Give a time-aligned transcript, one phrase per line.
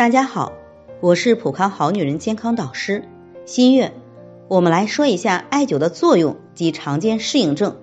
[0.00, 0.54] 大家好，
[1.02, 3.04] 我是普康好女人健康导师
[3.44, 3.92] 新月。
[4.48, 7.76] 我们来说一下艾灸的作用及常见适应症。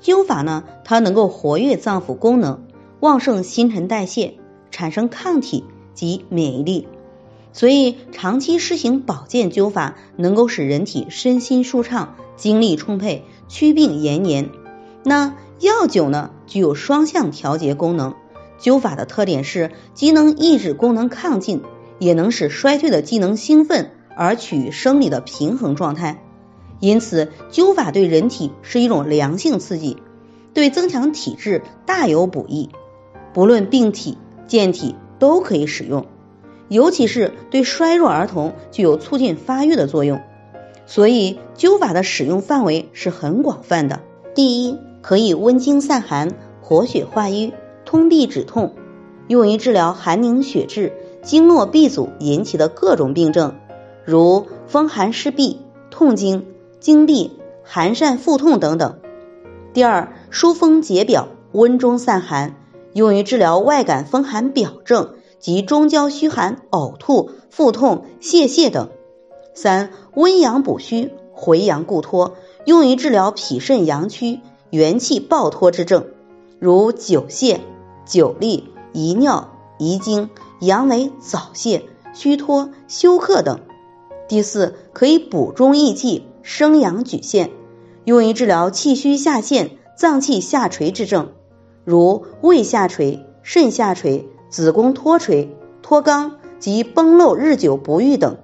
[0.00, 2.60] 灸法呢，它能够活跃脏腑功能，
[3.00, 4.34] 旺盛新陈代谢，
[4.70, 6.86] 产生抗体及免疫力。
[7.52, 14.50] 所以长期施行保健灸法，能够使人体身心舒畅，精力充沛，祛病延年。
[15.02, 18.14] 那药灸呢，具有双向调节功能。
[18.60, 21.62] 灸法的特点是，既能抑制功能亢进，
[21.98, 26.22] 也能使衰退的机能兴奋，而取生理的平衡状态。
[26.80, 29.96] 因此，灸法对人体是一种良性刺激，
[30.54, 32.70] 对增强体质大有补益。
[33.32, 36.06] 不论病体、健体都可以使用，
[36.68, 40.20] 尤其是对衰弱儿童具有促进发育的作用。
[40.86, 44.00] 所以，灸法的使用范围是很广泛的。
[44.34, 47.52] 第一，可以温经散寒、活血化瘀。
[47.88, 48.74] 通痹止痛，
[49.28, 53.54] 用于治疗寒凝血滞、经络闭阻引起的各种病症，
[54.04, 55.56] 如风寒湿痹、
[55.90, 56.44] 痛经、
[56.80, 57.32] 经闭、
[57.64, 58.98] 寒疝腹痛等等。
[59.72, 62.56] 第二，疏风解表、温中散寒，
[62.92, 68.90] 用于治疗外感风寒表症及中焦虚寒、呕吐、腹痛、泄泻等。
[69.54, 72.34] 三，温阳补虚、回阳固脱，
[72.66, 76.04] 用于治疗脾肾阳虚、元气暴脱之症，
[76.58, 77.60] 如久泻。
[78.08, 81.84] 久痢、遗尿、遗精、阳痿、早泄、
[82.14, 83.60] 虚脱、休克等。
[84.28, 87.50] 第四，可以补中益气、生阳举陷，
[88.04, 91.32] 用于治疗气虚下陷、脏气下垂之症，
[91.84, 98.38] 如胃下垂、肾下垂、子宫脱垂、脱肛及崩漏日久不愈等。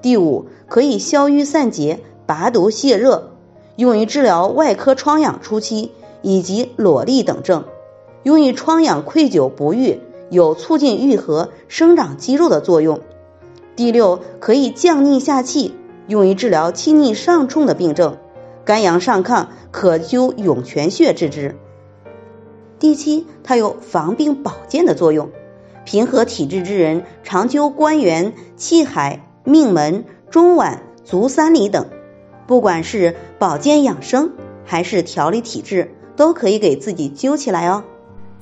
[0.00, 3.32] 第五，可以消瘀散结、拔毒泻热，
[3.76, 7.64] 用于治疗外科疮疡初期以及裸痢等症。
[8.24, 13.00] 用于疮疡溃久不愈，有促进愈合、生长肌肉的作用。
[13.76, 15.74] 第六，可以降逆下气，
[16.08, 18.16] 用于治疗气逆上冲的病症，
[18.64, 21.54] 肝阳上亢可灸涌泉穴治之。
[22.78, 25.30] 第七，它有防病保健的作用，
[25.84, 31.86] 平和体质之人常灸关元、气海、命门、中脘、足三里等，
[32.46, 34.32] 不管是保健养生
[34.64, 37.84] 还是调理体质，都可以给自己灸起来哦。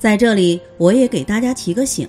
[0.03, 2.05] 在这里，我也给大家提个醒：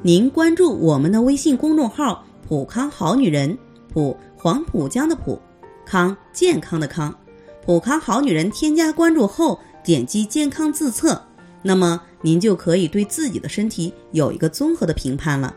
[0.00, 3.58] 您关注我们的微信公众号“普康好女人”，
[3.92, 5.38] 普黄浦江的浦，
[5.84, 7.14] 康健康的康，
[7.62, 8.50] 普康好女人。
[8.50, 11.22] 添加关注后，点击健康自测，
[11.60, 15.54] 那么您就可以对自己的身体有一个综合的评判了。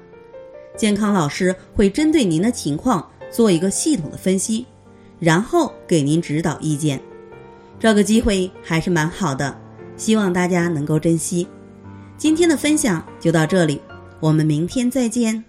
[0.76, 4.66] 健康老师会针对您的情况做一个系统的分析，
[5.18, 7.00] 然后给您指导意见。
[7.80, 9.58] 这个机会还是蛮好的，
[9.96, 11.48] 希望大家能够珍惜。
[12.20, 13.80] 今天的分享就到这里，
[14.20, 15.49] 我们明天再见。